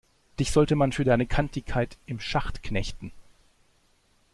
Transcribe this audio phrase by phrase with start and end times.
[0.39, 3.11] Dich sollte man für deine Kantigkeit im Schacht knechten!